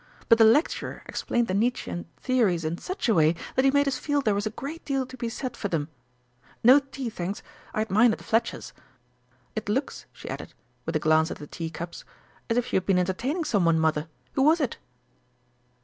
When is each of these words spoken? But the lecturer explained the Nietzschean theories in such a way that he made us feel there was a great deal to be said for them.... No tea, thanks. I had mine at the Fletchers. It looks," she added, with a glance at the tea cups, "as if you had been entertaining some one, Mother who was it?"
But 0.29 0.39
the 0.39 0.45
lecturer 0.45 1.03
explained 1.05 1.45
the 1.47 1.53
Nietzschean 1.53 2.07
theories 2.17 2.65
in 2.65 2.79
such 2.79 3.07
a 3.07 3.13
way 3.13 3.35
that 3.55 3.63
he 3.65 3.69
made 3.69 3.87
us 3.87 3.99
feel 3.99 4.19
there 4.19 4.33
was 4.33 4.47
a 4.47 4.49
great 4.49 4.83
deal 4.83 5.05
to 5.05 5.15
be 5.15 5.29
said 5.29 5.55
for 5.55 5.67
them.... 5.67 5.89
No 6.63 6.79
tea, 6.79 7.07
thanks. 7.07 7.43
I 7.71 7.77
had 7.81 7.91
mine 7.91 8.11
at 8.11 8.17
the 8.17 8.23
Fletchers. 8.23 8.73
It 9.55 9.69
looks," 9.69 10.07
she 10.11 10.27
added, 10.27 10.55
with 10.87 10.95
a 10.95 10.99
glance 10.99 11.29
at 11.29 11.37
the 11.37 11.45
tea 11.45 11.69
cups, 11.69 12.03
"as 12.49 12.57
if 12.57 12.73
you 12.73 12.77
had 12.77 12.87
been 12.87 12.97
entertaining 12.97 13.43
some 13.43 13.63
one, 13.63 13.77
Mother 13.79 14.07
who 14.33 14.41
was 14.41 14.59
it?" 14.59 14.77